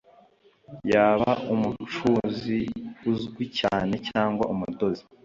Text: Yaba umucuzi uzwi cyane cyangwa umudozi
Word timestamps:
Yaba 0.91 1.31
umucuzi 1.53 2.59
uzwi 3.11 3.43
cyane 3.59 3.93
cyangwa 4.09 4.43
umudozi 4.53 5.03